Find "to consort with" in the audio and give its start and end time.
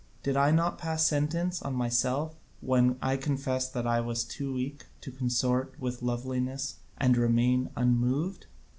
5.01-6.01